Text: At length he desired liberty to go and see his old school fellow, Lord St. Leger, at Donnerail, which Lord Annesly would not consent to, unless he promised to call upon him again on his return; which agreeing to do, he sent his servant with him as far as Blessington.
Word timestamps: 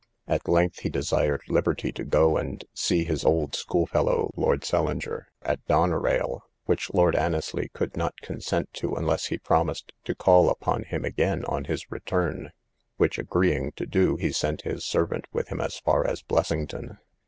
At 0.27 0.47
length 0.49 0.79
he 0.79 0.89
desired 0.89 1.43
liberty 1.47 1.91
to 1.91 2.03
go 2.03 2.35
and 2.35 2.65
see 2.73 3.03
his 3.03 3.23
old 3.23 3.53
school 3.55 3.85
fellow, 3.85 4.31
Lord 4.35 4.65
St. 4.65 4.83
Leger, 4.83 5.27
at 5.43 5.63
Donnerail, 5.67 6.39
which 6.65 6.91
Lord 6.91 7.13
Annesly 7.13 7.67
would 7.79 7.95
not 7.95 8.19
consent 8.21 8.73
to, 8.73 8.95
unless 8.95 9.25
he 9.27 9.37
promised 9.37 9.91
to 10.05 10.15
call 10.15 10.49
upon 10.49 10.85
him 10.85 11.05
again 11.05 11.45
on 11.45 11.65
his 11.65 11.91
return; 11.91 12.49
which 12.97 13.19
agreeing 13.19 13.73
to 13.73 13.85
do, 13.85 14.15
he 14.15 14.31
sent 14.31 14.63
his 14.63 14.83
servant 14.83 15.27
with 15.31 15.49
him 15.49 15.61
as 15.61 15.77
far 15.77 16.07
as 16.07 16.23
Blessington. 16.23 16.97